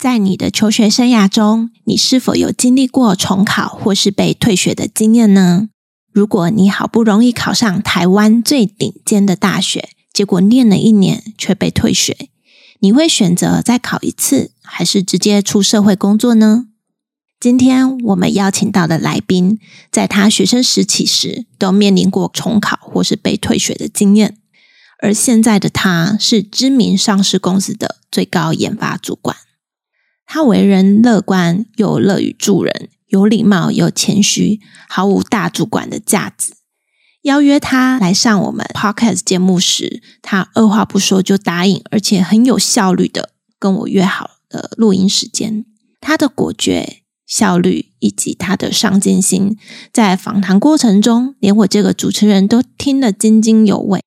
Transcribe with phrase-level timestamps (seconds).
[0.00, 5.68] 在你的求学生涯中，你是否有经历过重考或是被退学的经验呢？
[6.10, 12.16] 如果你好不容易考上台湾最顶尖的大学，结果念了一年却被退学，
[12.78, 16.64] 你会选择再考一次，还是直接出社会工作呢？
[17.38, 19.58] 今天我们邀请到的来宾，
[19.92, 24.38] 在他学生时期时都面临过重考或是被退学的经验，
[25.02, 29.36] 而现在的他是知名上市公司的最高研发主管。
[30.32, 36.54] 他为人乐观又乐于助人，有礼貌又谦虚，毫无大主管的架子。
[37.22, 45.64] 邀约他来上我们 Podcast 节目时，他二话不说就答应，而且很有效率的跟我约好了录音时间。
[46.00, 49.58] 他的果决、效率以及他的上进心，
[49.92, 54.00] 在访谈过程中，连我这个主持人都听得津津有味。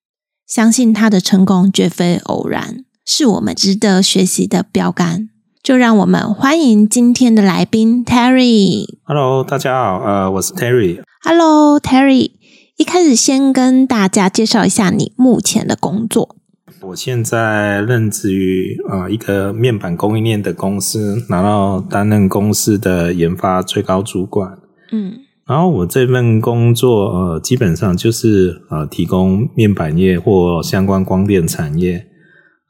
[0.47, 5.27] 相信他的成功绝非偶然，是我们值得学习的标杆。
[5.64, 8.83] 就让我们欢迎今天的来宾 Terry。
[9.03, 11.02] Hello，大家好，呃，我是 Terry。
[11.23, 12.31] Hello，Terry。
[12.75, 16.36] 一开始先跟大家介绍一下你目前的工作。
[16.81, 24.58] 我现在任职于呃一个面板供应链的公司，然后担任公司的研发最高主管。
[24.92, 25.14] 嗯，
[25.48, 32.08] 然后我这份工作呃基本上就是呃提供面板业或相关光电产业。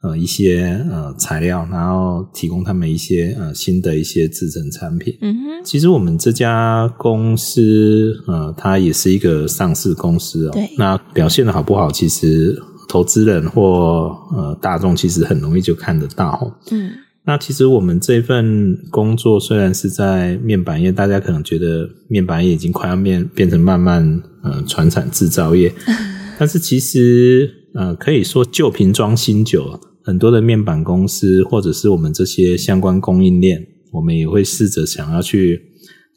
[0.04, 5.16] 呃，一些呃材料，然后提供他们一些呃新的一些制成产品。
[5.22, 10.50] 嗯哼，其实我们这家公司呃，它也是一个上市公司哦。
[10.52, 10.68] 对。
[10.76, 12.54] 那表现的好不好，其实
[12.86, 16.54] 投资人或呃大众其实很容易就看得到。
[16.70, 16.90] 嗯。
[17.24, 25.72] 那其实我们这份工作虽然是在面板业，大家可能觉得面板业已经快要变变成慢慢呃传产制造业，
[26.38, 29.80] 但是其实呃可以说旧瓶装新酒。
[30.06, 35.62] 很多的面板公司，或者是我们这些相关供应链，我们也会试着想要去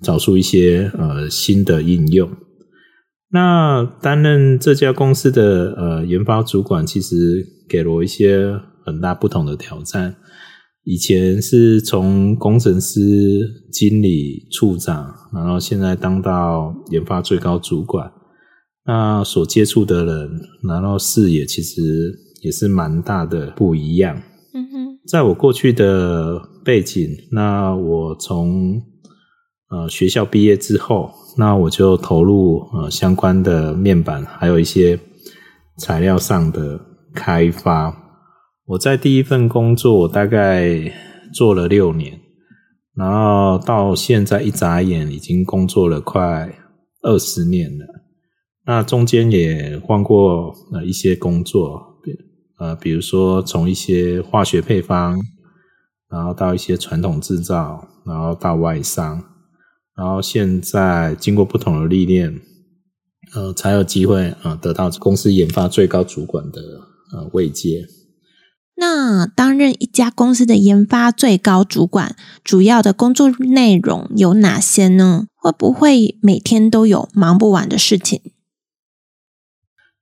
[0.01, 2.29] 找出一些呃新的应用。
[3.31, 10.17] 那担任这家公司的呃研发主管，其实给了我一些很大不同的挑战。
[10.83, 12.99] 以前是从工程师、
[13.71, 18.11] 经理、处长，然后现在当到研发最高主管，
[18.85, 22.26] 那所接触的人，然后视野其实。
[22.41, 24.21] 也是蛮大的不一样。
[24.53, 28.81] 嗯哼，在我过去的背景，那我从
[29.69, 34.99] 呃学校毕业之后，那我就投入呃相关的面板，还有一些
[35.77, 36.79] 材料上的
[37.13, 37.95] 开发。
[38.65, 40.91] 我在第一份工作，我大概
[41.33, 42.19] 做了六年，
[42.95, 46.51] 然后到现在一眨眼，已经工作了快
[47.01, 47.85] 二十年了。
[48.65, 51.96] 那中间也换过呃一些工作。
[52.59, 55.19] 呃，比如说从一些化学配方，
[56.09, 59.23] 然后到一些传统制造，然后到外商，
[59.95, 62.41] 然后现在经过不同的历练，
[63.35, 66.61] 呃，才有机会呃得到公司研发最高主管的
[67.13, 67.87] 呃位阶。
[68.75, 75.27] 那担任一家公司的研发最高主管，主要的工作内容有哪些呢？
[75.35, 78.21] 会不会每天都有忙不完的事情？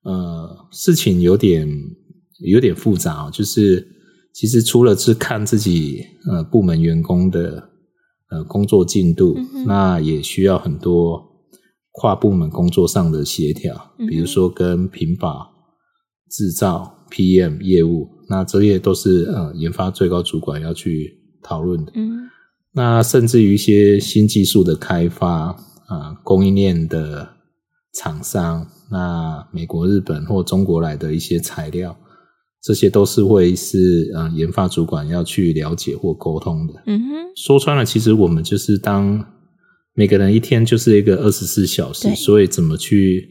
[0.03, 1.67] 呃，事情有点。
[2.39, 3.87] 有点复杂哦，就是
[4.33, 7.69] 其实除了是看自己呃部门员工的
[8.29, 11.23] 呃工作进度，嗯，那也需要很多
[11.91, 15.47] 跨部门工作上的协调，嗯，比如说跟品保、
[16.29, 21.93] 制造、PM 业务，那这些都是呃研发最高主管要去讨论的。
[21.95, 22.29] 嗯，
[22.73, 25.55] 那甚至于一些新技术的开发啊，
[25.87, 27.29] 呃，供应链的
[27.93, 31.95] 厂商，那美国、日本或中国来的一些材料。
[32.65, 36.73] 这些都是会是呃研发主管要去了解或沟通的。
[36.87, 39.23] 嗯哼，说穿了，其实我们就是当
[39.93, 43.29] 每个人一天就是一个二十四小时，所以怎么去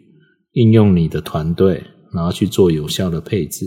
[0.52, 1.82] 应用你的团队，
[2.12, 3.66] 然后去做有效的配置，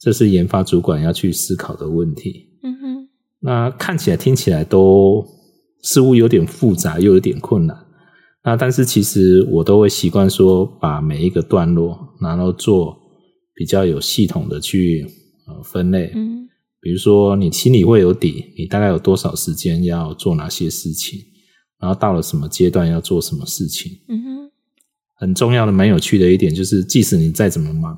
[0.00, 2.48] 这是研发主管要去思考的问题。
[2.64, 3.08] 嗯哼，
[3.38, 5.24] 那看起来听起来都
[5.80, 7.86] 似乎有点复杂，又有点困难。
[8.42, 12.98] 那但是其实我都会习惯说，把每一个段落然后做。
[13.58, 15.04] 比较有系统的去
[15.48, 16.48] 呃分类，嗯，
[16.80, 21.18] 比如说你心里会有底，你大概有多少时间要做哪些事情，
[21.80, 23.98] 然后到了什么阶段要做什么事情。
[24.08, 24.50] 嗯哼，
[25.16, 27.92] 很重要的、蛮有趣的一点就是，即使你再怎么忙，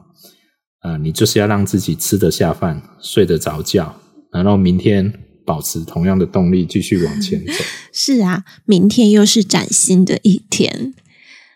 [0.79, 4.01] 啊、呃，你就是要让自己吃得下饭、睡得着觉，
[4.33, 5.13] 然后明天
[5.45, 7.53] 保持同样的动力继续往前走。
[7.93, 10.95] 是啊，明天又是崭新的一天。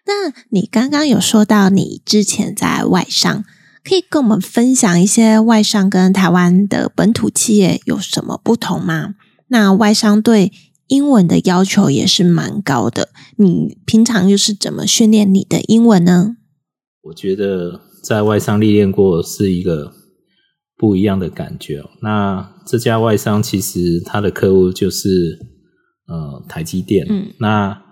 [0.07, 3.43] 那你刚刚有说到你之前在外商，
[3.85, 9.15] 可以跟我们分享一些外商跟台湾的本土企业有什么不同吗？
[9.49, 10.51] 那外商对
[10.89, 16.37] 英文的要求也是蛮高的，你平常又是怎么训练你的英文呢？
[17.03, 19.93] 我觉得在外商历练过是一个
[20.77, 21.83] 不一样的感觉。
[22.03, 25.39] 那这家外商其实他的客户就是
[26.09, 27.83] 呃台积电，嗯，那。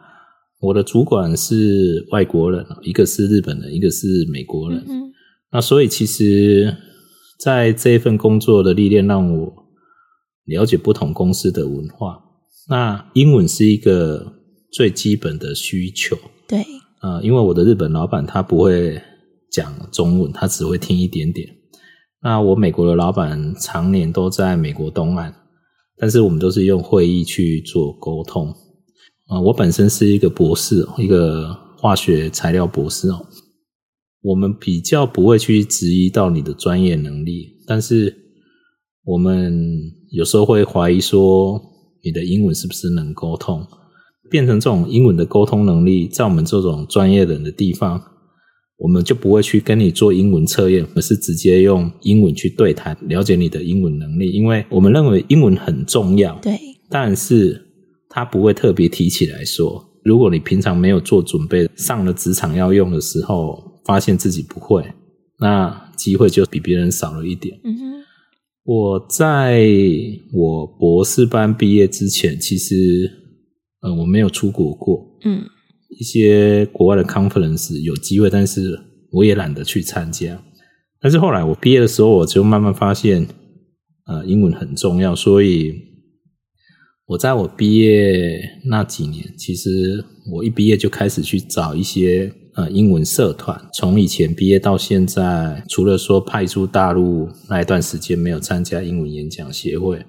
[0.65, 4.79] 我的主管是外国人，一个是日本人，一个是美国人。
[4.87, 5.12] 嗯嗯。
[5.53, 6.75] 那所以其实，
[7.39, 9.53] 在这一份工作的历练，让我
[10.47, 12.19] 了解不同公司的文化。
[12.69, 14.33] 那英文是一个
[14.73, 16.17] 最基本的需求。
[16.49, 16.63] 对。
[17.01, 19.03] 啊、呃，因为我的日本老板他不会
[19.51, 21.49] 讲中文，他只会听一点点。
[22.23, 25.35] 那我美国的老板常年都在美国东岸，
[25.99, 28.49] 但是我们都是用会议去做沟通。
[29.27, 33.27] 啊，我本身是一个博士，一个化学材料博士哦。
[34.23, 38.17] 我们比较不会去质疑到你的专业能力，但是
[39.05, 39.53] 我们
[40.11, 41.61] 有时候会怀疑说
[42.05, 43.67] 你的英文是不是能沟通，
[44.31, 48.01] 变成这种英文的沟通能力，在我们这种专业人的地方，
[48.79, 56.39] 我们就不会去跟你做英文测验，而是直接用英文去对谈，了解你的英文能力，因为我们认为英文很重要。
[56.41, 56.59] 对，
[56.89, 57.69] 但是。
[58.15, 64.85] 他不会特别提起来说，如果你平常没有做准备，上了职场要用的时候，发现自己不会，
[65.39, 67.61] 那机会就比别人少了一点。
[67.65, 68.03] 嗯哼。
[68.65, 69.67] 我在
[70.33, 73.11] 我博士班毕业之前，其实
[73.81, 75.05] 呃我没有出国过。
[75.25, 75.43] 嗯。
[75.89, 78.79] 一些国外的 conference 有机会，但是
[79.11, 80.43] 我也懒得去参加。
[81.01, 83.27] 但是后来我毕业的时候，我就慢慢发现，
[84.07, 85.91] 呃，英文很重要，所以。
[87.07, 90.03] 我在我毕业那几年，其实
[90.33, 93.69] 我一毕业就开始去找一些呃英文社团。
[93.75, 100.05] 从以前毕业到现在，除了说派出大陆那一段时间没有参加英文演讲协会，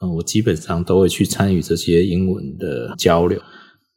[0.00, 3.40] 嗯、我基本上都会去参与这些英文的交流。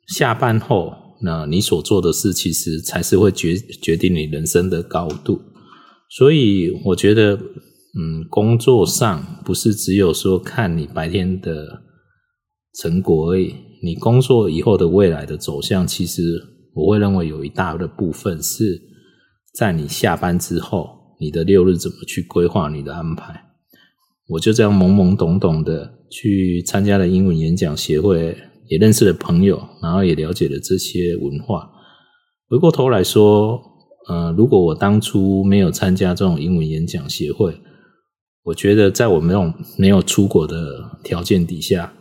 [0.08, 5.42] 下班后，那你所做的事其实才是会决决定你人生的高度。
[6.10, 11.82] 所以我觉得，嗯，工作上不是只有说看你白天的。
[12.82, 13.54] 成果而已。
[13.84, 16.42] 你工作以后的未来的走向，其实
[16.74, 18.82] 我会认为有一大的部分是
[19.54, 23.44] 在你下班之后，你的六日怎么去规划你的安排。
[24.30, 28.36] 我就这样懵懵懂懂的去参加了英文演讲协会，
[28.68, 31.70] 也认识了朋友，然后也了解了这些文化。
[32.50, 33.62] 回过头来说，
[34.08, 37.60] 呃，如果我当初没有参加这种英文演讲协会，
[38.44, 41.94] 我觉得在我没有没有出国的条件底下。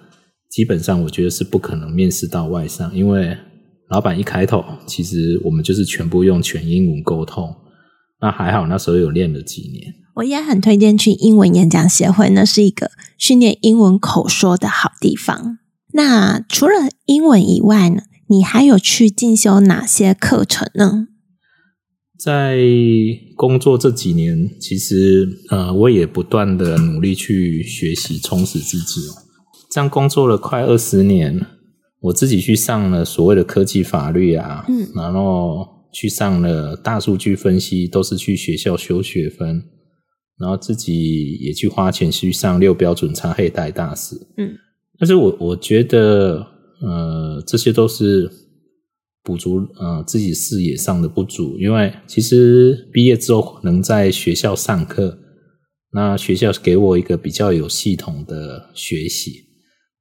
[0.50, 3.34] 基本上，我觉得是不可能面试到外商，因为
[3.92, 7.54] 老板一开头，其实我们就是全部用全英文沟通。
[8.22, 9.94] 那还好，那时候有练了几年。
[10.14, 15.58] 我也很推荐去英文演讲协会，那是一个训练英文口说的好地方。
[15.92, 21.08] 那除了英文以外呢，你还有去进修哪些课程呢？
[22.18, 22.56] 在
[23.36, 29.12] 工作这几年，其实呃，我也不断的努力去学习，充实自己哦。
[29.70, 31.44] 这样工作了快二十年，
[32.02, 39.62] 我自己去上了所谓的科技法律啊，嗯，然后去上了大数据分析，都是去学校修学分，
[40.38, 44.52] 然后自己也去花钱去上六标准差黑带大师，嗯，
[44.98, 46.44] 但是我我觉得，
[46.80, 48.28] 呃，这些都是
[49.22, 55.16] 补足呃自己视野上的不足，因为其实毕业之后能在学校上课，
[55.92, 59.51] 那学校给我一个比较有系统的学习。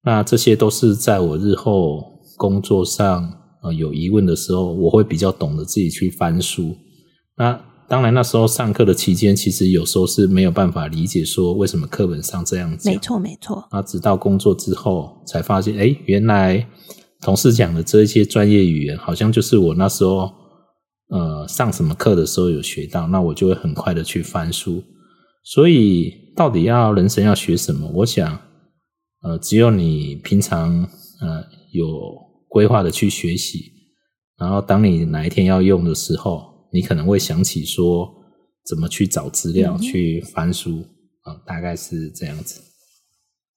[0.03, 3.31] 那这些都是在我日后工作上
[3.61, 6.75] 呃有疑问的时候，我会比较懂得自己去翻书。
[7.37, 12.91] 那当然那时候上课的期间，其实有时候是没有办法理解说为什么课本上这样讲。
[12.91, 13.67] 没错，没错。
[13.71, 16.67] 那直到工作之后才发现，诶，原来
[17.21, 20.31] 同事讲的这些专业语言，好像就是我那时候
[21.09, 24.81] 呃上什么课的时候有学到，那我就会很快的去翻书。
[25.43, 27.87] 所以到底要人生要学什么？
[27.93, 28.39] 我想。
[29.21, 30.87] 呃，只有你平常
[31.19, 31.89] 呃有
[32.49, 33.71] 规划的去学习，
[34.37, 38.09] 然后当你哪一天要用的时候，你可能会想起说
[38.67, 40.87] 怎么去找资料、嗯、去翻书
[41.21, 42.61] 啊、呃，大概是这样子。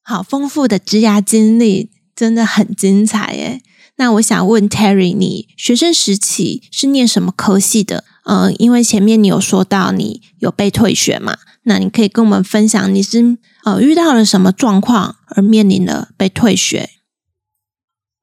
[0.02, 3.62] 好丰富的职涯经历，真的很精彩耶。
[3.96, 8.04] 那我想问 Terry，你学生时期是念什么科系的？
[8.24, 16.90] 嗯、呃，因为前面你有说到你有被退学嘛，那你可以跟我们分享你是呃遇到了什么状况而面临了被退学？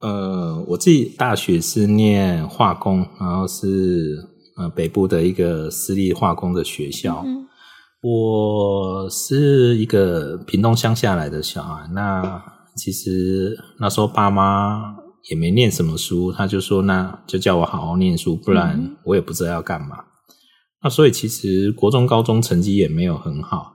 [0.00, 4.16] 呃，我自己大学是念化工，然后是
[4.56, 7.22] 呃北部的一个私立化工的学校。
[7.26, 7.46] 嗯、
[8.02, 12.42] 我是一个屏东乡下来的小孩，那
[12.76, 14.96] 其实那时候爸妈。
[15.30, 19.98] 也没念什么书，他就说那就叫我好好念书，不然我也不知道要干嘛。
[19.98, 20.04] 嗯、
[20.82, 23.72] 那所以其实国中、高中成绩也没有很好，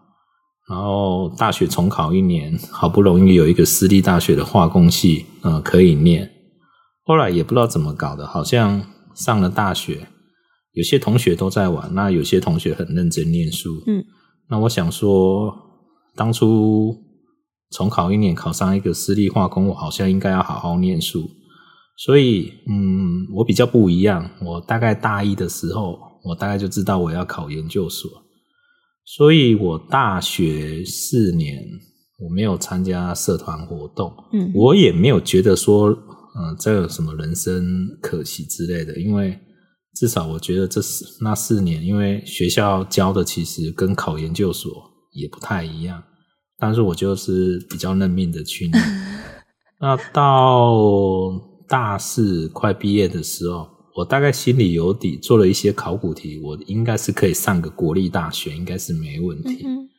[0.70, 6.30] 然后大学重考一年，好不容易有一个私立大学的化工系，呃，可以念。
[7.04, 8.84] 后来也不知道怎么搞的，好像
[9.16, 10.08] 上了大学，
[10.74, 13.82] 有些同学都在玩，那有些同学很认真念书。
[13.88, 14.04] 嗯，
[14.50, 15.56] 那我想说，
[16.16, 17.04] 当初。
[17.72, 21.30] 重考一年，考上一个私立化工，我好像应该要好好念书。
[21.98, 24.32] 所以，嗯，我比较不一样。
[24.42, 28.10] 我大概大一的时候，我大概就知道我要考研究所。
[29.10, 31.64] 所以我大学四年，
[32.20, 34.14] 我没有参加社团活动。
[34.34, 35.90] 嗯，我也没有觉得说，
[36.36, 39.00] 嗯、呃，这有什么人生可惜之类的。
[39.00, 39.40] 因为
[39.96, 44.70] 至少我觉得这四那四年，因为学校教的其实跟考研究所
[45.14, 46.04] 也不太一样。
[46.60, 48.84] 但是我就是比较认命的去念。
[49.80, 51.32] 那到
[51.66, 59.66] 大四快毕业的时候，我大概心里有底，做了一些考古题，我应该是可以上个国立大学，应该是没问题。
[59.66, 59.90] 嗯、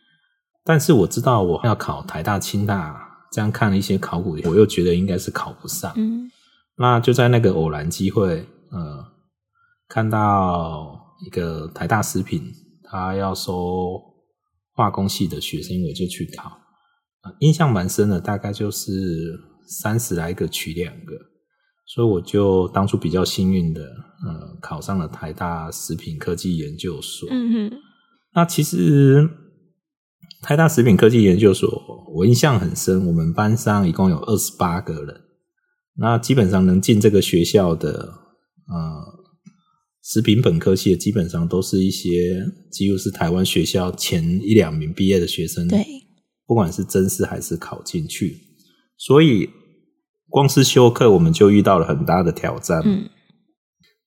[0.64, 5.92] 但是我知道我要考台大、清大，这样看了一些考古题，我又觉得应该是考不上。
[5.96, 6.30] 嗯、
[6.76, 9.04] 那就在那个偶然机会，呃，
[9.88, 12.52] 看到一个台大食品，
[12.84, 14.06] 他要收。
[14.78, 16.56] 化工系的学生，我就去考，
[17.40, 19.36] 印象蛮深的，大概就是
[19.66, 21.16] 三十来个取两个，
[21.88, 27.28] 所以我就当初比较幸运的，呃，考上了台大食品科技研究所。
[27.30, 27.76] 嗯哼，
[28.34, 29.28] 那其实
[30.42, 31.82] 台大食品科技研究所，
[32.14, 35.22] 我印象很深，我们班上一共有二十八个人，
[35.96, 37.90] 那基本上能进这个学校的，
[38.68, 39.18] 呃。
[40.00, 42.42] 食品本科系的基本上都是一些
[42.72, 45.84] 几乎是台湾学校前一两名毕业的学生，对，
[46.46, 48.38] 不管是真试还是考进去，
[48.96, 49.50] 所以
[50.38, 52.80] 光是修课我们就遇到了很大的挑战。
[52.84, 53.10] 嗯，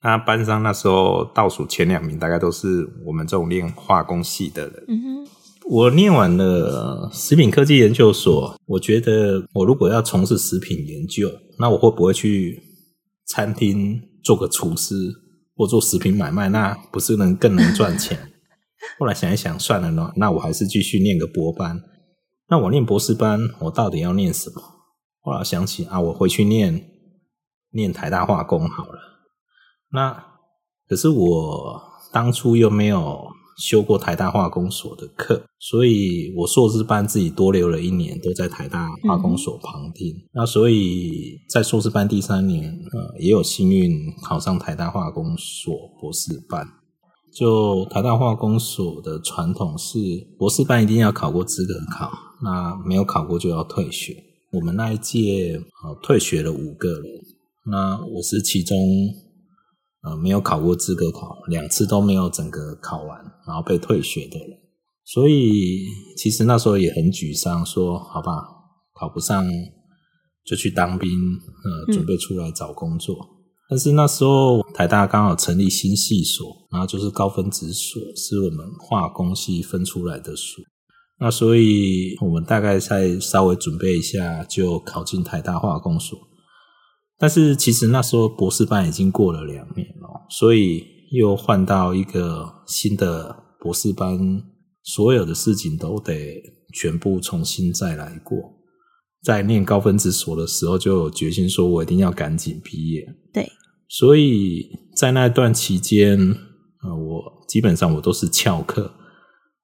[0.02, 4.86] 那班上那时候倒数前两名大概都是我们这种念化工系的人。
[4.88, 5.30] 嗯哼，
[5.70, 12.64] 我念完了食品科技研究所，我觉得我如果要从事食品研究，那我会不会去
[13.28, 14.96] 餐厅做个厨师？
[15.58, 18.18] 或做食品买卖，那不是能更能赚钱？
[18.98, 21.82] 后来想一想，算了呢，那我还是继续念个博班。
[22.50, 24.62] 那我念博士班，我到底要念什么？
[25.22, 26.90] 后来想起啊，我回去念
[27.72, 29.00] 念台大化工好了。
[29.92, 30.26] 那
[30.88, 33.28] 可是我当初又没有。
[33.58, 40.08] 修过台大化工所的课，所以我硕士班自己多留了一年，都在台大化工所旁听。
[40.16, 46.66] 嗯、那所以在硕士班第三年，呃，也有幸运考上台大化工所博士班。
[47.32, 50.00] 就台大化工所的传统是，
[50.40, 52.10] 博士班一定要考过资格考，
[52.42, 54.16] 那没有考过就要退学。
[54.52, 57.04] 我们那一届呃退学了五个人，
[57.66, 58.78] 那我是其中。
[60.04, 64.50] 呃，没有考过资格考，两次都没有整个考完，然后被退学的人，
[65.06, 65.86] 所以
[66.18, 68.32] 其实那时候也很沮丧，说好吧，
[69.00, 69.46] 考不上
[70.44, 73.14] 就去当兵，呃，准备出来找工作。
[73.14, 73.30] 嗯、
[73.70, 80.64] 但是那时候台大刚好成立新系所，然后就是高分子所，是我们化工系分出来的所，
[81.22, 86.18] 那所以我们大概再稍微准备一下，就考进台大化工所。
[87.20, 94.42] 但是其实那时候博士班已经过了两年了，所以又换到一个新的博士班，
[94.84, 96.42] 所有的事情都得
[96.74, 98.40] 全部重新再来过。
[99.22, 103.06] 在念高分子所的时候，就有决心说我一定要赶紧毕业。
[103.32, 103.48] 对，
[103.88, 106.18] 所以在那段期间，
[106.84, 108.92] 呃，我基本上我都是翘课，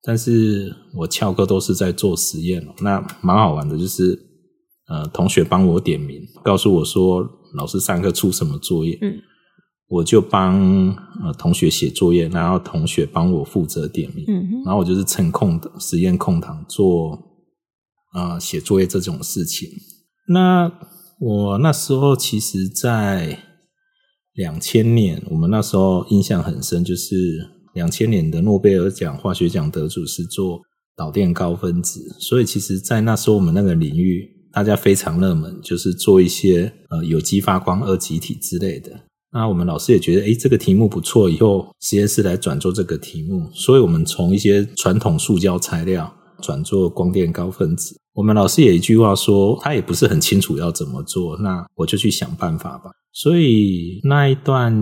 [0.04, 2.66] 但是我翘课都是在做实验。
[2.82, 4.20] 那蛮好玩的，就是
[4.88, 7.34] 呃，同学帮我点名，告诉我说。
[7.54, 9.20] 老师上课出什么作业，嗯，
[9.88, 10.90] 我就帮
[11.24, 17.14] 呃同学写作业，然后同学帮我负责点名，嗯，然后我就是趁空的实验空档做
[18.12, 19.70] 啊、呃、写作业这种事情。
[20.28, 20.70] 那
[21.22, 23.40] 我那时候其实，在
[24.34, 30.60] 两千年，我们那时候印象很深，就是两千年的诺贝尔奖化学奖得主是做
[30.96, 34.34] 导电高分子，所以其实，在那时候我们那个领域。
[34.50, 38.90] 大家非常热门，就是做一些呃有机发光二极体之类的。
[39.32, 43.48] 那我们老师也觉得，诶，这个题目不错，以后实验室来转做这个题目。
[43.54, 47.96] 所以我们从一些传统塑胶材料转做光电高分子。
[48.18, 52.90] 我们老师也一句话说，他也不是很清楚要怎么做，那我就去想办法吧。
[53.14, 54.74] 所以那一段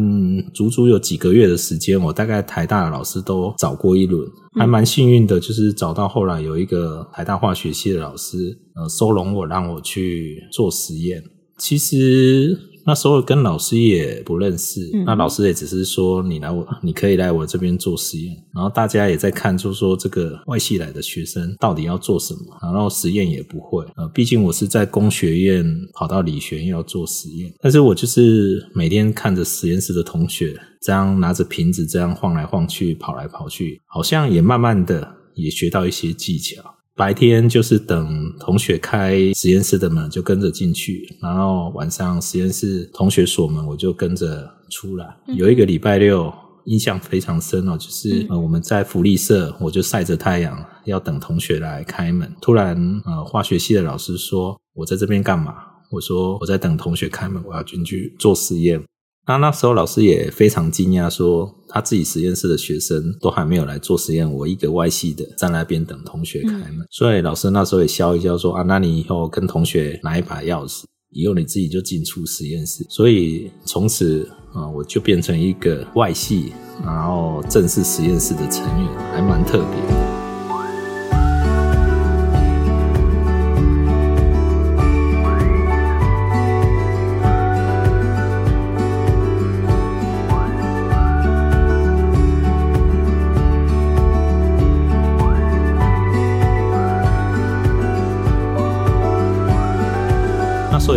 [0.54, 4.25] 足足有几个月的时间，我大概台大的老师都找过一轮，
[4.58, 11.22] 还蛮幸运的，就是找到后来有一个台大化学系的老师，呃，收容我，让我去做实验。
[11.58, 12.58] 其实。
[12.86, 18.36] 那时候跟老师也不认识，嗯、那老师也只是说，你来我， 你可以来我这边做实验。
[18.54, 23.84] 然后大家也在看，就是说这个外系来的学生到底要做什么，然后实验也不会。
[23.96, 36.63] 呃，毕竟我是在工学院跑到理学院要做实验，但是我就是每天看着实验室的同学这样拿着瓶子这样晃来晃去，跑来跑去，好像也慢慢的也学到一些技巧。
[36.96, 45.06] 白天就是等同学开实验室的门，就跟着进去，然后晚上实验室同学锁门，我就跟着出来。
[45.28, 46.34] 嗯、有一个礼拜六
[46.66, 52.34] 印象非常深哦，就是、嗯、呃我们在福利社，我就晒着太阳要等同学来开门。
[52.42, 55.54] 突然呃化学系的老师说：“我在这边干嘛？”
[55.92, 58.82] 我说：“我在等同学开门，我要进去做实验。”
[59.27, 66.79] 那那时候老师也非常惊讶，说他自己实验室的学生都还没有来做实验，我一个外系的在那边等同学开门。
[66.79, 76.53] 嗯、所以老师那时候也笑一笑说：“啊，那你以后跟同学拿一把钥匙，以后你自己就进出实验室。”所以从此啊，我就变成一个外系，
[76.84, 80.15] 然后正式实验室的成员，还蛮特别的。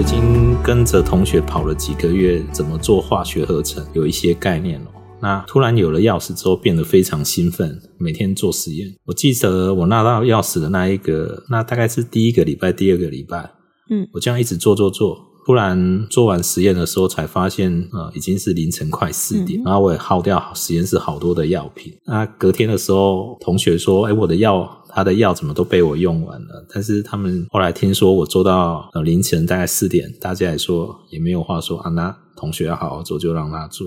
[0.00, 4.86] 已经跟着同学跑了几个月，怎么做化学合成有一些概念了。
[5.20, 8.94] 那突然有了钥匙之后，变得非常兴奋，每天做实验。
[9.06, 13.50] 我记得我拿到钥匙的那一个，那大概是第一个礼拜、第二个礼拜，
[13.90, 15.24] 嗯，我这样一直做做做。
[15.46, 21.90] 突然做完实验的时候，才发现呃已经是凌晨快四点，嗯、然后我也耗掉实验室好多的药品。
[22.04, 33.86] 那隔天的时候，同学说：“哎，我的药，他的药怎么都被我用完了？”但是他们后来听说我做到呃凌晨大概四点，大家也说也没有话说啊，那同学要好好做，就让他做。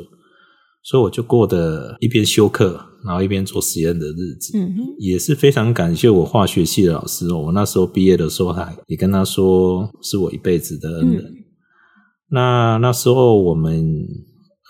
[0.83, 4.57] 所以我就过的一边修课，然后一边做实验的日子。
[4.97, 7.37] 也是非常感谢我化学系的老师哦。
[7.37, 11.23] 我那时候毕业的时候，还也跟他说是我一辈子的恩人。
[11.23, 11.35] 嗯
[12.33, 14.07] 那那时候我们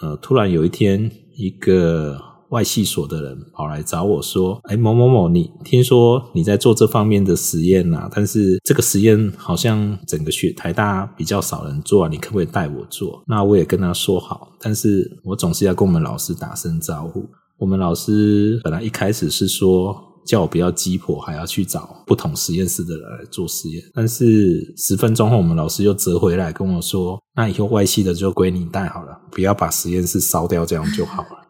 [0.01, 2.19] 呃，突然有一天，一个
[2.51, 8.09] 外系所的人跑来找我说：“哎，某某某，你听说你在做这方面的实验呐？
[8.13, 17.27] 但是这个实验好像整个学台大比较少人做啊，你可不可以带我做？”那我也跟他说好，但是我总是要跟我们老师打声招呼。
[17.57, 20.07] 我们老师本来一开始是说。
[20.23, 23.83] 叫我不要鸡婆，还要去找不同实验室的人来做实验。
[23.91, 31.40] 但是十分钟后，我们老师又折回来跟我说：“那以后外系的就归你带好了，不要把实验室烧掉，这样就好了。”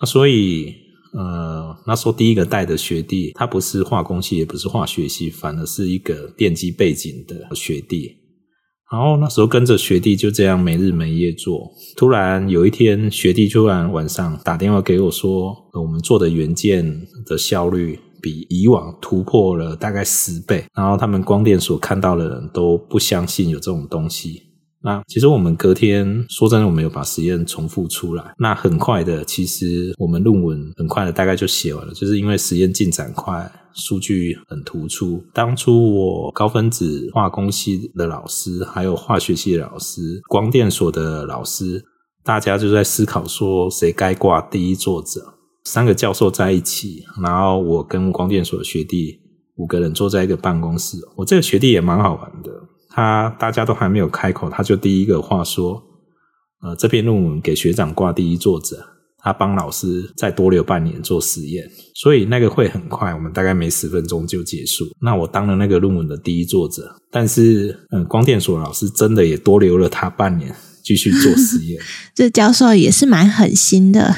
[0.00, 0.74] 那所以，
[1.12, 8.16] 呃，那时候第一个带的学弟，他不是化工系，也不是化学系，反而是一个电机背景的学弟。
[8.90, 11.70] 然后那时候跟着学弟就这样没日没夜做。
[11.96, 20.64] 突然有一天，学弟突然晚上打电话给我说，我们做的元件的效率比以往突破了大概十倍。
[20.74, 24.42] 然后他们光电所看到的人都不相信有这种东西。
[24.82, 28.34] 那其实我们隔天说真的，我们有把实验重复出来。
[28.38, 33.50] 那很快的，其实我们论文很快的大概就写完了，就是因为实验进展快。
[33.72, 35.24] 数据很突出。
[35.32, 41.80] 当初我高分子化工系的老师，还有化学系的老师、光电所的老师，
[42.24, 45.34] 大家就在思考说，谁该挂第一作者。
[45.62, 49.20] 三个教授在一起，然后我跟光电所的学弟
[49.54, 50.98] 五个人坐在一个办公室。
[51.14, 52.50] 我这个学弟也蛮好玩的，
[52.90, 55.82] 他大家都还没有开口，他就第一个话说
[56.62, 58.86] ：“呃，这篇论文给学长挂第一作者。”
[59.22, 64.86] 他帮老师再多留半年做实验，所以那个会很快，我们大概没十分钟就结束。
[65.02, 71.82] 那我当了那个论文的第一作者，但是嗯，光电所老师真的也多留了他半年继续做实验。
[72.16, 74.16] 这教授也是蛮狠心的。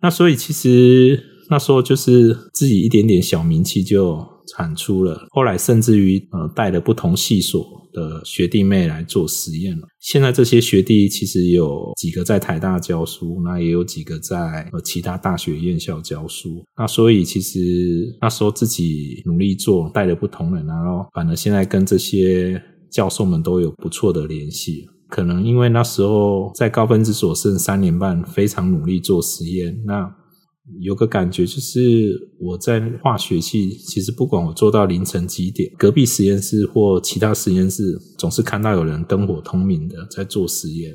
[0.00, 5.26] 那所以其实那时候就是自己一点点小名气就产出了。
[5.30, 9.86] 后来甚至于呃带了不同系所的学弟妹来做实验了。
[9.98, 16.64] 现在这些学弟其实有几个在台大教书，那也有几个在呃其他大学院校教书。
[16.76, 17.58] 那所以其实
[18.20, 24.88] 那时候自己努力做，带了不同人，然后反而现在跟这些教授们都有不错的联系。
[25.08, 30.19] 可能因为那时候在高分子所剩三年半，非常努力做实验，那。
[30.78, 40.94] 有个感觉，就是我在化学系，其实不管我做到凌晨几点，隔壁实验室或其他实验室，总是看到有人灯火通明的在做实验。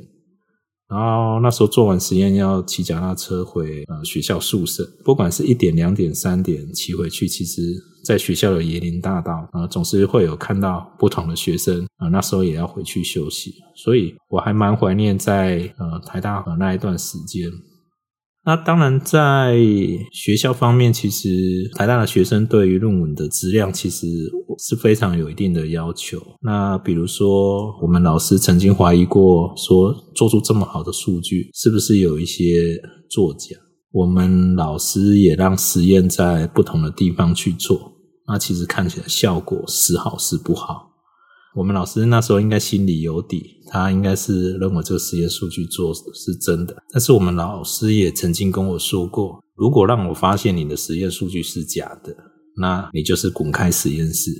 [0.87, 7.61] 然后那时候做完实验要骑脚踏车回呃学校宿舍，不管是一点、两点、三点骑回去，其实
[8.03, 12.07] 在学校的椰林大道啊，总是会有看到不同的学生啊。
[12.09, 17.49] 那时候也要回去休息，所以我还蛮怀念在呃台大的那一段时间。
[18.45, 19.57] 那当然，在
[20.11, 21.27] 学校方面，其实
[21.73, 24.05] 台大的学生对于论文的质量其实
[24.59, 26.21] 是非常有一定的要求。
[26.43, 32.79] 那比如说，我们老师曾经怀疑过，说做出这么好的数据，是不是有一些
[33.09, 33.57] 作假？
[33.91, 37.93] 我们老师也让实验在不同的地方去做，
[38.27, 40.91] 那其实看起来效果时好时不好。
[41.55, 46.75] 我们老师那时候应该心里有底，他应该是认为这个实验数据做是真的。
[46.91, 52.15] 但是我们老师也曾经跟我说过，如果让我发现你的实验数据是假的，
[52.57, 54.31] 那你就是滚开实验室。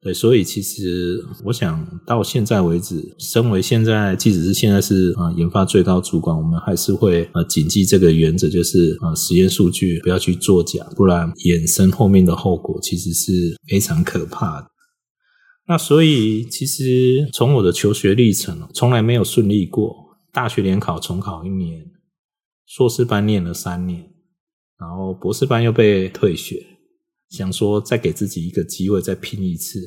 [0.00, 14.68] 对，所以其实我想到现在为止，身为现在即使是现在是啊研发最高主管，我们还是会呃谨记这个原则，就是啊实验数据不要去作假，不然衍生后面的后果其实是非常可怕的。
[15.66, 20.18] 那所以，其实从我的求学历程，从来没有顺利过。
[20.30, 21.92] 大学联考重考一年，
[22.66, 24.12] 硕士班念了三年，
[24.76, 26.66] 然后博士班又被退学，
[27.28, 29.78] 想说再给自己一个机会，再拼一次，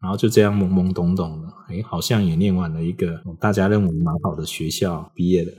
[0.00, 5.52] 然后就这样懵懵懂懂的，诶，好像也念完了一个大家认为蛮好的学校，毕业了。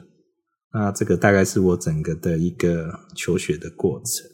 [0.71, 4.25] 那这个大概是我整个的一个求学的过程。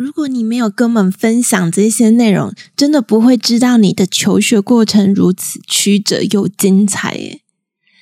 [0.00, 7.42] 如果你没有跟我们分享这些内容，真的不会知道你的求学过程如此曲折又精彩耶。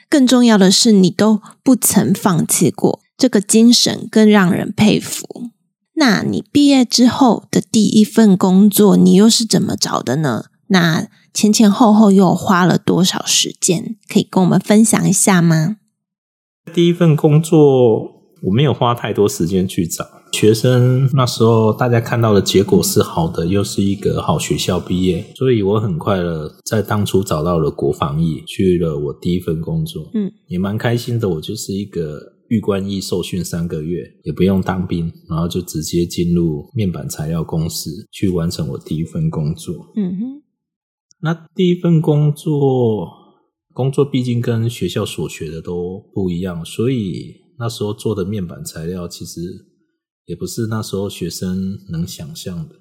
[0.08, 5.50] 更重要的是，你都不曾放弃过，这个精神更让人佩服。
[5.96, 10.44] 那你毕业之后的第一份工作，你又是怎么找的呢？
[10.68, 13.96] 那前前后后又花了多少时间？
[14.08, 15.78] 可以跟我们分享一下吗？
[16.72, 18.14] 第一份工作。
[18.44, 31.28] 我没有花太多时间去找学生，那时候大家看到的结果是好的，又是一个好学校毕业，所以我很快的在当初找到了国防役，去了我第一份工作，嗯，也蛮开心的。
[31.28, 39.74] 我就是一个预官役，受训三个月，也不用当兵，然后就直接进入面板材料公司去完成我第一份工作。
[39.96, 40.42] 嗯哼，
[41.22, 43.08] 那第一份工作，
[43.72, 47.48] 工作毕竟跟学校所学的都不一样，所以。
[47.60, 49.40] 那时候做的面板材料其实
[50.28, 52.74] 也不是那时候学生能想象的，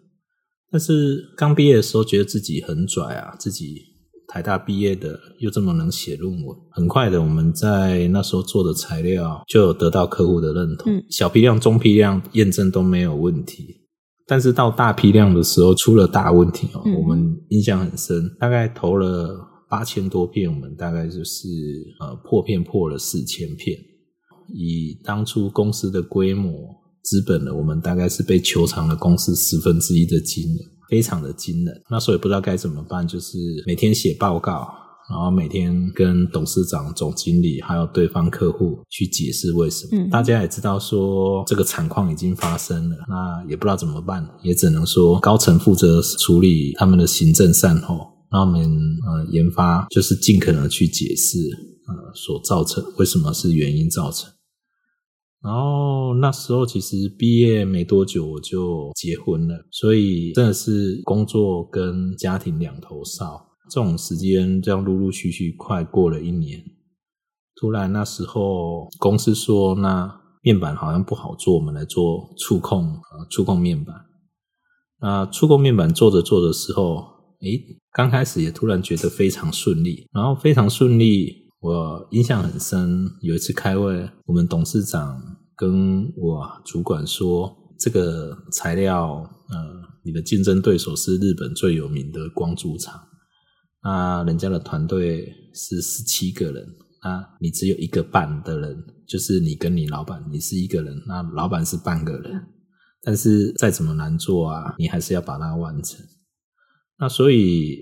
[0.69, 3.81] 但是刚毕业的时候觉得自己很拽啊，自己
[4.27, 13.77] 台大毕业的又这么能写论文，很快的我们在那时候做的材料就有得到客户的认同，小批量、中批量验证都没有问题，
[14.25, 21.47] 但是到大批量的时候出了大问题哦，我们印象很深，大概投了八千多片，我们大概就是
[22.01, 23.77] 呃破片破了四千片。
[24.53, 26.73] 以当初公司的规模、
[27.08, 31.82] 资本的，我们大概是被求偿了公司十分之一的金额，非常的惊人。
[31.89, 34.67] 那时候也不知道该怎么办，就是每天写报告，
[35.10, 39.98] 然后每天跟董事长、总经理还有对方客户去解释为什么。
[39.98, 40.10] 嗯。
[40.10, 51.39] 大家也知道说这个惨况已经发生了，那也不知道怎么办，也只能说高层负责处理他们的行政善后，那我们呃研发就是尽可能去解释
[51.88, 54.30] 呃所造成为什么是原因造成。
[55.43, 63.45] 然后那时候其实毕业没多久我就结婚了，所以真的是工作跟家庭两头烧。
[63.69, 66.63] 这种时间这样陆陆续续快过了一年，
[67.56, 73.95] 突然那时候公司说那面板好像不好做，我们来做触控呃触控面板。
[75.00, 77.06] 那触控面板做着做的时候，
[77.41, 81.46] 诶，刚开始也突然觉得非常顺利，然后非常顺利。
[81.67, 85.21] 我印象很深，有一次开会，我们董事长
[85.53, 89.15] 跟我主管说：“这个材料，
[89.49, 92.97] 呃，你的竞争对手是日本最有名的光珠厂，
[93.84, 96.65] 那人家的团队是十七个人，
[97.03, 102.47] 那你只有一个半的人，就是你跟你老板，你是一个人，那老板是半个人，
[103.03, 105.99] 但是再怎么难做啊，你还是要把它完成。
[106.97, 107.77] 那所以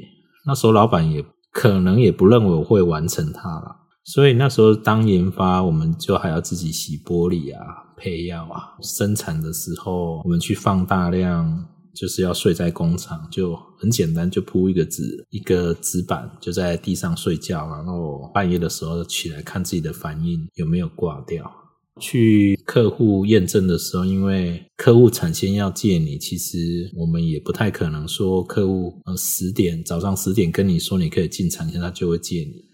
[0.47, 1.23] 那时候老板也
[1.55, 3.77] 可能也不认为我会完成它了。
[4.03, 7.63] 所以那时候当研发，我们就还要自己洗玻璃啊、
[7.95, 8.75] 配药啊。
[8.81, 11.65] 生产的时候，我们去放大量，
[11.95, 21.49] 就是要睡在工厂，就很简单，就铺一个纸、一个纸板，就在地上睡觉，然后半夜的时候起来看自己的反应有没有挂掉。
[22.01, 32.65] 去客户验证的时候，因为客户产线要借你，其实我们也不太可能说客户呃十点早上十点跟你说你可以进产线，他就会借你。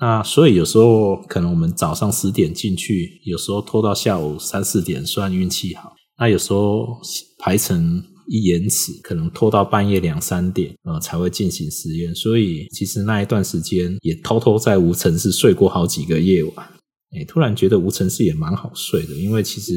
[0.00, 5.94] 那所以有时候可能我们早上十点进去，有时候拖到下午三四点算运气好。
[6.18, 7.00] 那有时候
[7.38, 12.14] 排程一延迟，可能拖到半夜两三点，呃才会进行实验。
[12.14, 16.66] 所以其实那一段时间也偷偷在无尘室睡过好几个夜晚。
[17.12, 19.72] 诶，突然觉得无尘室也蛮好睡的，因为其实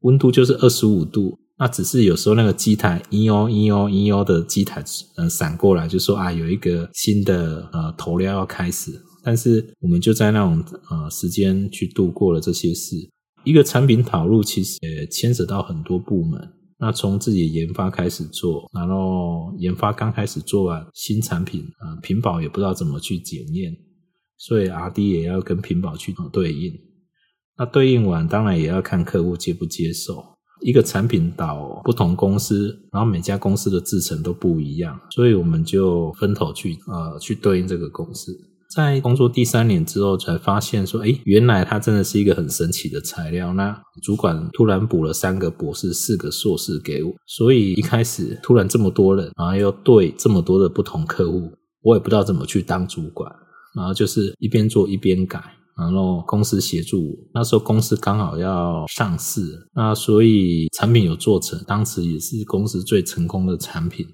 [0.00, 1.38] 温度就是二十五度。
[1.56, 4.82] 那只是有时候那个机台咦哟咦哟咦哟的机台
[5.16, 8.90] 呃闪过来，就说啊有一个新的呃头料要开始。
[9.22, 12.96] 但是我们就在那种呃时间去度过了这些事。
[13.44, 16.50] 一个产品导入其实也牵扯到很多部门。
[16.78, 23.72] 那从自己研发开始做，然后研发刚开始做完新产品，呃，屏保也不知道怎么去检验，
[24.36, 26.72] 所以 R&D 也要跟品保去对应。
[27.56, 30.24] 那对应完，当然也要看客户接不接受。
[30.60, 38.32] 一个产品到不同公司，然后每家公司的制程都不一样，所以我们就分头去呃去对应这个公司。
[38.74, 43.52] 在工作第三年之后，才发现说，诶，原来它真的是一个很神奇的材料。
[43.52, 53.30] 那主管突然补了三个博士、四个硕士给我，所以一开始突然这么多人，然后又对这么多的不同客户，我也不知道怎么去当主管。
[53.74, 55.42] 然后就是一边做一边改，
[55.76, 57.16] 然后公司协助我。
[57.34, 64.06] 那时候公司刚好要上市，那所以产品有做成，当时也是公司最成功的产品。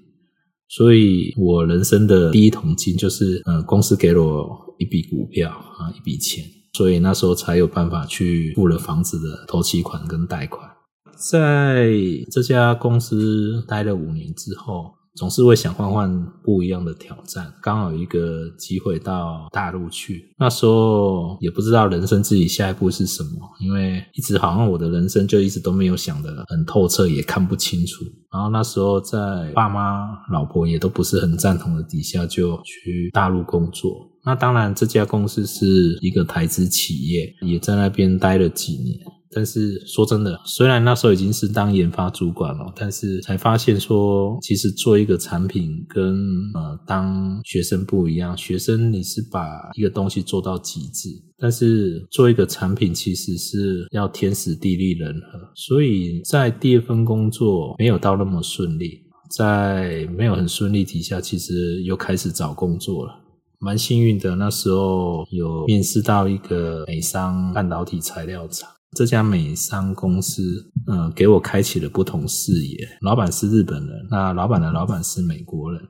[0.67, 6.43] 所以我人生的第一桶金就是，呃，公司给了我一笔股票啊，一笔钱，
[6.73, 10.67] 所以那时候才有办法去付了房子的头期款跟贷款。
[11.15, 11.93] 在
[12.31, 15.00] 这家公司待了五年之后。
[15.15, 20.33] 总是会想换换不一样的挑战，刚好有一个机会到大陆去。
[20.39, 28.05] 那时候也不知道人生自己下一步是什么，因为一直好像我的人生就一直都没有想得很透彻，也看不清楚。
[28.31, 33.91] 然后那时候在爸妈、老婆也都不是很赞同的底下，就去大陆工作。
[34.23, 38.97] 那当然，这家公司是一个台资企业，也在那边待了几年。
[39.33, 46.15] 但是说真的，虽然那时候已经是当研发主管了，但是才发现说，其实做一个产品跟
[46.53, 48.37] 呃当学生不一样。
[48.37, 55.39] 学生你是把一个东西做到极致，但是做一个产品其实是要天时地利人和。
[55.55, 63.13] 所以在第二份工作没有到那么顺利，在没有很顺利底下，其实又开始找工作了。
[63.59, 68.67] 蛮幸运的，那时候有面试到一个美商半导体材料厂。
[68.95, 72.97] 这家美商公司，嗯、呃，给我开启了不同视野。
[73.01, 75.81] 老板是日本人，那老板的老板是美国人，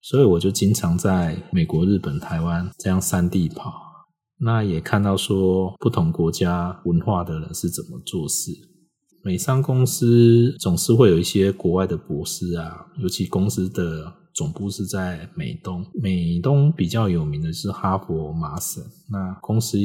[0.00, 3.74] 所以我就经常在美国、日本、台湾这样三地跑。
[4.38, 8.50] 那也看到说不同国家文化的人是怎么做事。
[9.22, 14.21] 美商公司总是会有一些国外的博士啊，尤其公司的。
[14.34, 18.82] 总部是在美东，美东比较有名的是哈佛、麻省。
[19.10, 19.76] 那公司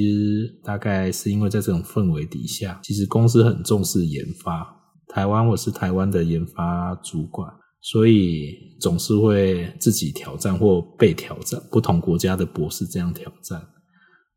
[0.64, 4.74] 大概是因为在这种氛围底下，其实公司很重视研发。
[5.10, 13.62] 台湾，我是台湾的研发主管，所以总是会自己挑战或被挑战，不同国家的博士这样挑战。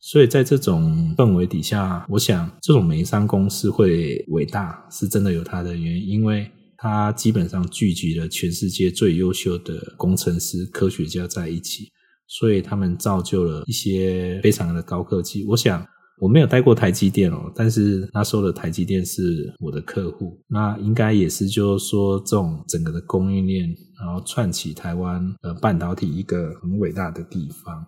[0.01, 6.51] 所以在这种氛围底下，我想这种美商公司会伟大，是真的有它的原因，因为。
[6.83, 11.90] 它基本上聚集了全世界最优秀的工程师、科学家在一起，
[12.27, 15.45] 所以他们造就了一些非常的高科技。
[15.45, 15.87] 我想
[16.23, 27.87] 我没有待过台积电哦，但是那时候的台积电是我的客户，那应该也是就是说这种整个的供应链，然后串起台湾呃半导体一个很伟大的地方。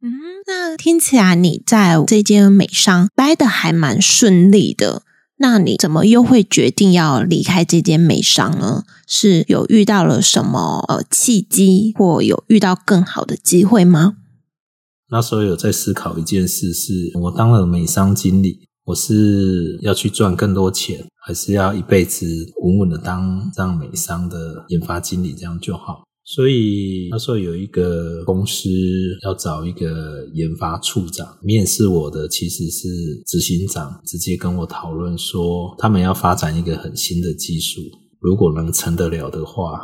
[0.00, 0.10] 嗯，
[0.46, 5.02] 那听起来你在这间美商待得还蛮顺利的。
[5.42, 8.84] 那你怎么又会决定要离开这间美商呢？
[9.08, 14.14] 是有遇到了什么呃契机，或有遇到更好的机会吗？
[15.10, 22.24] 那时候有在思考一件事是，我当了美商经理，我是要去赚更多钱，还是要一辈子
[22.62, 26.04] 稳稳的当这样美商的研发经理，这样就好。
[26.34, 28.70] 所以那时候有一个公司
[29.22, 32.88] 要找一个研发处长，面试我的其实是
[33.26, 37.82] 执行长，直接跟我讨论说，他们要发展一个很新的技术，
[38.18, 39.80] 如果能成得了的话，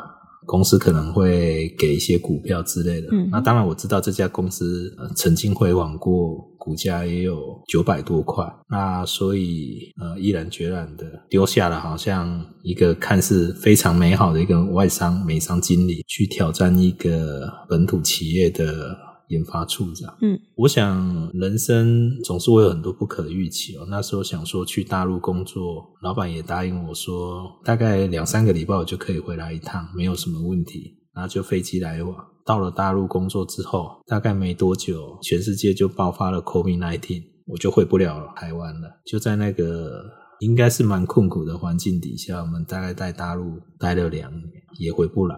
[0.49, 3.09] 公司可能会给一些股票之类的。
[3.13, 8.43] 嗯，那当然我知道这家公司呃曾经回往过，股价也有九百多块。
[8.71, 18.97] 那所以呃毅然决然的丢下了好像一个看似非常美好的一个外商美商经理，去挑战一个本土企业的。
[19.29, 23.87] 研发处长，嗯，我想人生总是会有很多不可预期哦。
[23.89, 30.97] 那时候想说去大陆工作，老板也答应我说，大概两三个礼拜我就可以回来一趟，没有什么问题。
[31.15, 32.15] 然后就飞机来往。
[32.47, 38.89] 到了大陆工作之后，大概没多久，全世界就爆发了 COVID-19，我就回不了台湾了。
[39.05, 40.05] 就在那个
[40.39, 45.37] 应该是蛮困苦的环境底下，我们大概在大陆待了两年，也回不来。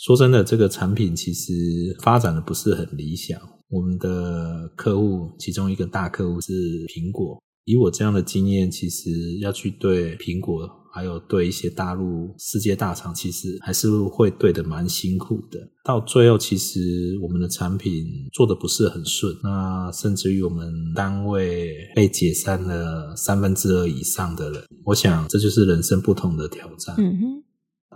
[0.00, 1.52] 说真的，这个产品其实
[2.00, 3.38] 发展的不是很理想。
[3.68, 6.52] 我们的客户其中一个大客户是
[6.86, 7.38] 苹果。
[7.66, 9.10] 以我这样的经验，其实
[9.40, 15.60] 要去对苹果，还有对一些大陆世界大厂，其实还是会对得蛮辛苦的。
[15.84, 16.80] 到最后，其实
[17.22, 24.62] 我们的产品做得不是很顺，那甚至于我们单位被解散了三分之二以上的人。
[24.82, 26.96] 我想，这就是人生不同的挑战。
[26.96, 27.44] 嗯哼。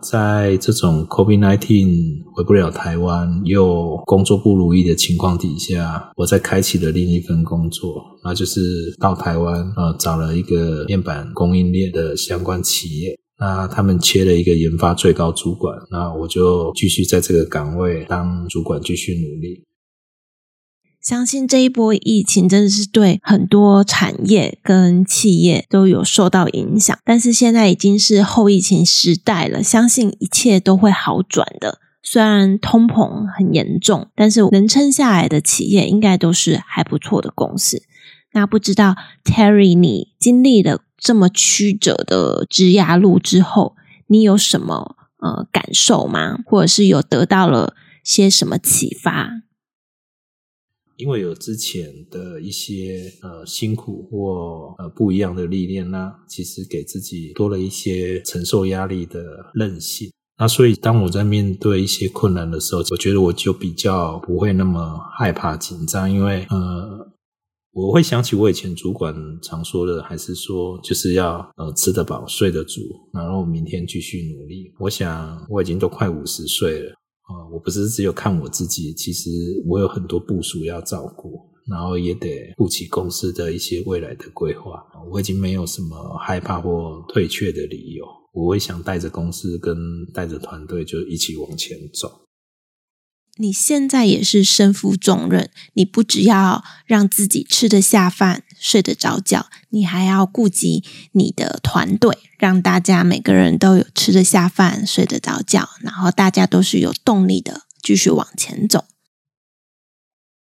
[0.04, 8.60] 在这种 COVID-19 回不了台湾，又工作不如意的情况底下，我再开启了另一份工作，那就是
[9.00, 19.64] 到台湾呃找了一个面板供应链的相关企业，那他们缺了一个研发最高主管，那我就继续在这个岗位当主管，继续努力。
[21.04, 31.78] 相信这一波疫情真的是对很多产业跟企业都有受到影响，但是现在已经是后疫情时代了，相信一切都会好转的。
[32.02, 37.82] 虽然通膨很严重，但是能撑下来的企业应该都是还不错的公司。
[38.32, 46.38] 那不知道 Terry，你经历了这么曲折的枝桠路之后，你有什么呃感受吗？
[46.46, 49.43] 或者是有得到了些什么启发？
[50.96, 59.22] 因为有之前的一些呃辛苦或呃不一样的历练，那其实给自己多了一些承受压力的
[59.54, 60.10] 韧性。
[60.38, 67.08] 那所以当我在面对一些困难的时候，我觉得我就比较不会那么害怕紧张，因为呃
[67.72, 72.80] 我会想起我以前主管常说的，还是说就是要呃吃得饱、睡得足，
[73.12, 74.72] 然后明天继续努力。
[74.78, 76.94] 我想我已经都快五十岁了。
[77.24, 79.30] 啊，我不是只有看我自己，其实
[79.66, 84.84] 我有很多部署要照顾，然后也得顾及公司的一些未来的规划。
[85.10, 89.74] 我已经没有什么害怕或退却的理由，我会想带着公司跟
[90.12, 92.20] 带着团队就一起往前走。
[93.36, 108.86] 你现在也是身负重任，你不只要让自己吃得下饭、睡得着觉，你还要顾及你的团队，让大家每个人都有吃得下饭、睡得着觉，然后大家都是有动力的继续往前走。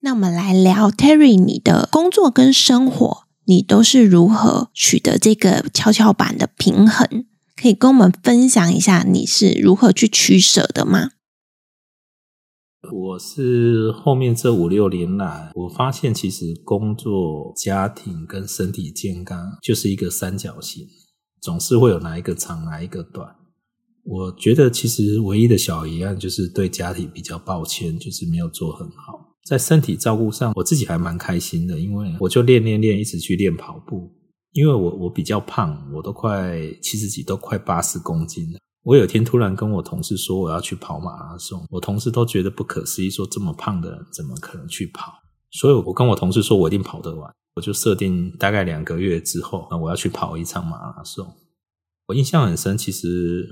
[0.02, 7.26] 那我们来聊 Terry，你的工作跟生活，你都是如何取得这个跷跷板的平衡？
[7.56, 11.12] 可以跟我们分享一下你是如何去取舍的吗？
[12.94, 20.88] 我是后面这五六年来，我发现其实工作、家庭跟身体健康就是一个三角形，
[21.42, 23.36] 总是会有哪一个长，哪一个短。
[24.06, 29.36] 我觉得其实唯一的小遗憾就是对家庭比较抱歉，就是没有做很好。
[29.46, 34.10] 在身体照顾上，我自己还蛮开心的，因为我就练练练，一直去练跑步。
[34.54, 38.60] 因为我我比较胖，我都快七十几，都快八十公斤了。
[38.84, 45.12] 我有天突然跟我同事说我要去跑马拉松，我同事都觉得不可思议，说这么胖的人怎么可能去跑？
[45.52, 51.28] 所以我跟我同事说我一定跑得完，我就设定大概两个月之后，那我要去跑一场马拉松。
[52.08, 53.48] 我印象很深，其实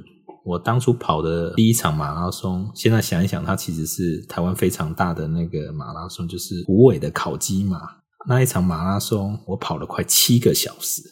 [0.45, 7.81] 我当初跑的第一场马拉松，现在想一想，它其实是台湾非常大的那个马拉松，就是无尾的烤鸡马。
[8.27, 11.03] 那一场马拉松，我跑了快七个小时。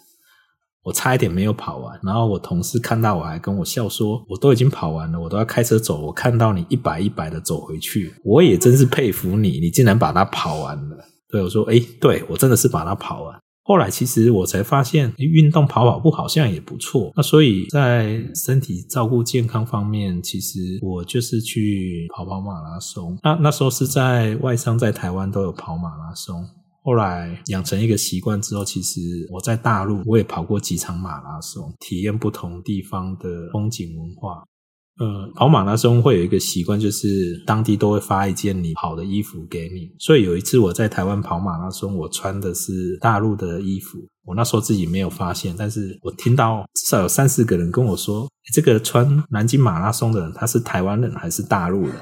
[0.85, 13.35] 我差一点没有跑完，然后我同事看到我还跟我笑说：“我都已经跑完了，我都要开车走，我看到你一百一百的走回去，我也真是佩服你，你竟然把它跑完了。”对，我说：“诶，对，我真的是把它跑完。”
[13.67, 17.11] 后来其实我才发现，运动跑跑步好像也不错。
[17.15, 23.17] 那所以在身体照顾健康方面，其实我就是去跑跑马拉松。
[23.23, 26.47] 那那时候是在外商在台湾都有跑马拉松。
[26.85, 34.43] 后来养成一个习惯之后，其实我在大陆我也跑过几场马拉松，体验不同地方的风景文化。
[34.99, 39.89] 呃，跑马拉松会有一个习惯，就是当地都会发一件你跑的衣服给你。
[39.97, 43.97] 所以有一次我在台湾跑马拉松，我穿的是大陆的衣服。
[44.23, 51.95] 我那时候自己没有发现，但是我听到至少有三四个人跟我说：“这个穿南京马拉松的人，他是台湾人还是大陆人？”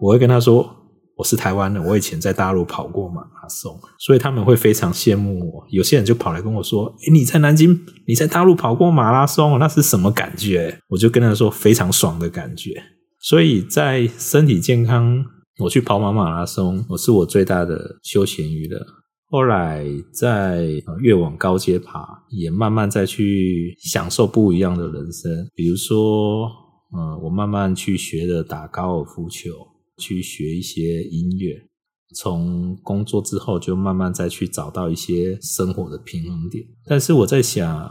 [0.00, 0.76] 我会跟他说。
[1.18, 5.66] 我是台湾人，我以前在大陆跑过马拉松，所以他们会非常羡慕我。
[5.68, 12.80] 有些人就跑来跟我说：“诶，你在南京，你在大陆跑过马拉松，那是什么感觉？”我就跟他说：“非常爽的感觉。”
[13.18, 15.24] 所以在身体健康，
[15.58, 18.80] 我去跑马马拉松，我是我最大的休闲娱乐。
[19.24, 20.68] 后来在
[21.00, 25.48] 越往高阶爬，也慢慢再去享受不一样的人生。
[25.56, 26.48] 比如说，
[26.96, 29.50] 嗯，我慢慢去学着打高尔夫球。
[29.98, 31.68] 去学一些音乐，
[32.14, 36.64] 从工作之后就慢慢再去找到一些生活的平衡点。
[36.86, 37.90] 但是我在想，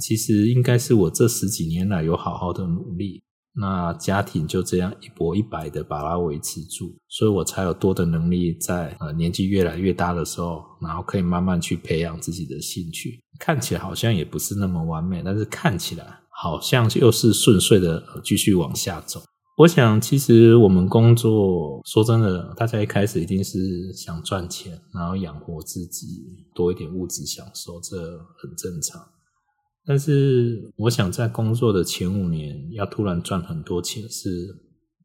[0.00, 3.22] 其实应该是我这十几年来有好好的努力，
[3.54, 13.20] 那家庭就这样一搏一摆的把它维持住，所以我才有多的能力在呃年纪越来越大的时候，然后可以慢慢去培养自己的兴趣。
[13.40, 19.20] 看起来好像也不是那么完美，但是看起来好像又是顺遂的继续往下走。
[19.58, 26.06] 我想，其实我们工作，说真的，大家一开始一定是想赚钱，然后养活自己，
[26.54, 27.96] 多一点物质享受，这
[28.36, 29.04] 很正常。
[29.84, 34.54] 但是，我想在工作的前五年，要突然赚很多钱，是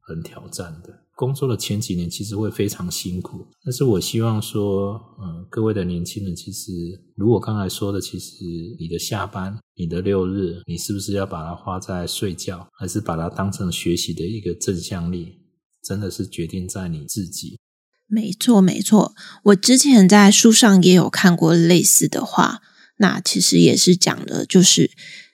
[0.02, 1.03] 很挑战的。
[1.16, 6.72] 工作的前几年其实会非常辛苦，但是我希望说，嗯，各位的年轻人，其实
[7.16, 8.44] 如果刚才说的，其实
[8.80, 15.38] 你的下班、你的六日，你是不是要把它花在睡觉，还是把它当成学习的一个正向力，
[15.84, 17.60] 真的是决定在你自己。
[18.08, 22.62] 没错，没错，我之前在书上也有看过类似的话，
[22.98, 24.90] 那其实也是讲的，就是，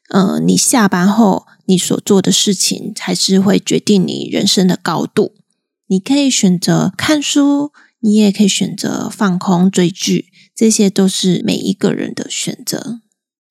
[0.09, 5.35] 呃，你下班后你所做的事情，才是会决定你人生的高度。
[5.89, 13.01] 你可以选择看书，你也可以选择放空追剧，这些都是每一个人的选择。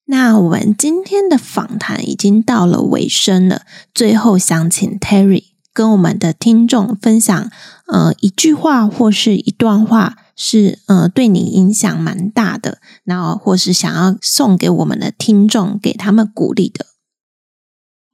[0.06, 3.62] 那我们今天的访谈已经到了尾声了，
[3.92, 7.50] 最后想请 Terry 跟我们的听众分享，
[7.88, 16.86] 呃，一句话或是一段话是呃对你影响蛮大的，然后或是想要送给我们的听众，给他们鼓励的。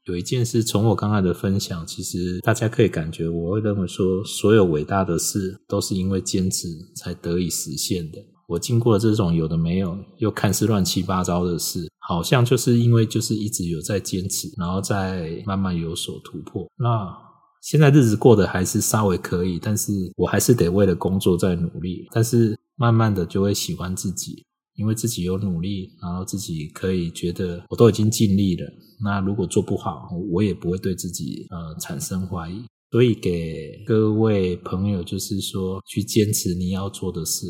[0.06, 8.18] 有一件事，从我刚才的分享，其实大家可以感觉，我会认为说，所有伟大的事都是因为坚持才得以实现的。
[8.46, 16.66] 我经过了这种有的没有，又看似乱七八糟的事，好像就是因为就是一直有在坚持，然后再慢慢有所突破。
[16.76, 17.16] 那
[17.62, 22.06] 现在日子过得还是稍微可以，但是我还是得为了工作在努力。
[22.12, 24.44] 但是慢慢的就会喜欢自己。
[24.76, 28.66] 因为自己有努力，然后自己可以觉得我都已经尽力了。
[29.02, 32.62] 那如果做不好，我也不会对自己呃产生怀疑。
[32.90, 37.46] 所以给各位朋友，就是说去坚持你要做的事，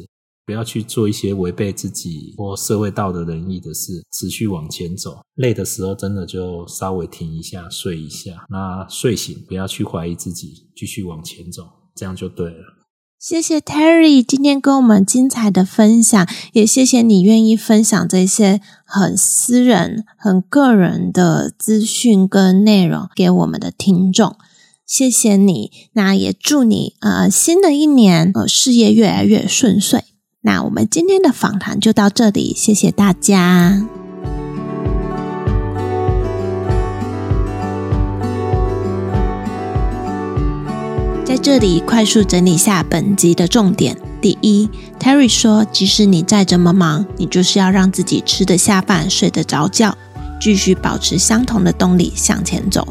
[0.46, 5.20] 不要去做一些违背自己或社会道德仁义的事，持续往前走。
[5.34, 8.46] 累的时候，真的就稍微停一下，睡一下。
[8.48, 11.64] 那睡醒，不要去怀疑自己，继续往前走，
[11.94, 12.83] 这样就对了。
[13.26, 24.36] 谢谢 Terry 今天跟我们精彩的分享，也谢谢你愿意分享这些很私人、很个人的资讯跟内容给我们的听众。
[24.86, 30.04] 谢谢你，那也祝你呃新的一年呃事业越来越顺遂。
[30.42, 34.03] 那我们今天的访谈就到这里，谢谢大家。
[41.34, 44.70] 在这里快速整理下本集的重点：第一
[45.00, 49.98] ，Terry 说，即使你再怎么忙，你就是要让自己吃得下饭、睡得着觉，
[50.40, 52.86] 继续保持相同的动力向前走。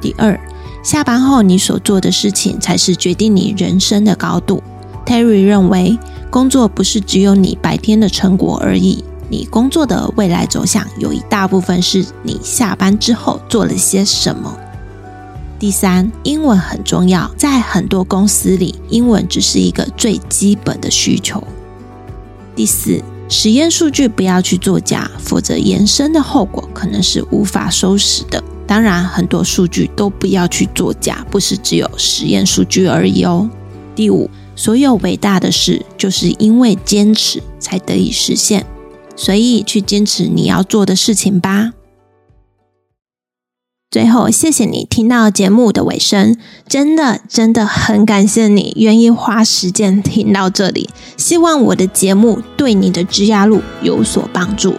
[0.00, 0.38] 第二，
[0.84, 4.62] 下班后你所做的事情才是决定你人生的高度。
[5.04, 5.98] Terry 认为，
[6.30, 14.56] 工作不是只有你白天的成果而已，你工作的未来走向有一大部分是你下班之后做了些什么。
[15.64, 21.42] 第三，英文很重要，在很多公司里，英文只是一个最基本的需求。
[22.54, 28.44] 第四，实验数据不要去作假，否则延伸的后果可能是无法收拾的。
[28.66, 33.48] 当然，很多数据都不要去作假，不是只有实验数据而已哦。
[33.96, 38.66] 第五，所有伟大的事就是因为坚持才得以实现，
[39.16, 41.72] 所以去坚持你要做的事情吧。
[43.94, 46.36] 最后，谢谢你听到节目的尾声，
[46.66, 50.90] 真的真的很感谢你愿意花时间听到这里。
[51.16, 54.74] 希望我的节目对你的职涯路有所帮助。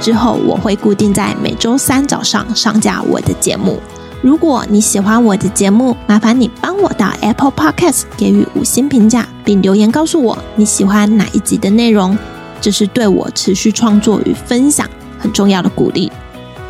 [0.00, 3.80] 之后我会固定在每周三早上上架我的节目，
[4.22, 12.16] 如果你喜欢我的节目，麻烦你帮我到 Apple Podcast 给予五星评价，并留言告诉我你喜欢哪一集的内容，
[12.60, 16.12] 这是对我持续创作与分享很重要的鼓励。